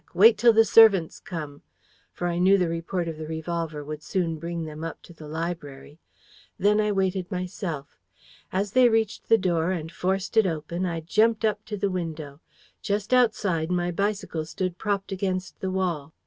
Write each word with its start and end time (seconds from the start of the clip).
Wait 0.15 0.35
till 0.35 0.51
the 0.51 0.65
servants 0.65 1.19
come!' 1.19 1.61
For 2.11 2.25
I 2.27 2.39
knew 2.39 2.57
the 2.57 2.67
report 2.69 3.07
of 3.07 3.17
the 3.19 3.27
revolver 3.27 3.83
would 3.83 4.01
soon 4.01 4.39
bring 4.39 4.65
them 4.65 4.83
up 4.83 5.03
to 5.03 5.13
the 5.13 5.27
library. 5.27 5.99
Then 6.57 6.81
I 6.81 6.91
waited 6.91 7.29
myself. 7.29 7.99
As 8.51 8.71
they 8.71 8.89
reached 8.89 9.29
the 9.29 9.37
door, 9.37 9.69
and 9.69 9.91
forced 9.91 10.37
it 10.37 10.47
open, 10.47 10.87
I 10.87 11.01
jumped 11.01 11.45
up 11.45 11.63
to 11.65 11.77
the 11.77 11.91
window. 11.91 12.39
Just 12.81 13.13
outside, 13.13 13.69
my 13.69 13.91
bicycle 13.91 14.43
stood 14.47 14.79
propped 14.79 15.11
against 15.11 15.59
the 15.59 15.69
wall. 15.69 16.15